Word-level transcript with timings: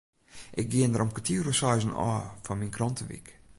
Ik 0.61 0.71
gean 0.71 0.91
der 0.93 1.03
om 1.05 1.13
kertier 1.15 1.45
oer 1.47 1.59
seizen 1.59 1.97
ôf 2.07 2.25
foar 2.43 2.57
myn 2.59 2.75
krantewyk. 2.75 3.27